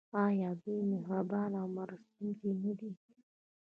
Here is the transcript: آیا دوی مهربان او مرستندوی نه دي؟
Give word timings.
آیا 0.25 0.49
دوی 0.61 0.79
مهربان 0.91 1.51
او 1.61 1.67
مرستندوی 1.77 2.53
نه 2.63 2.73
دي؟ 2.79 2.91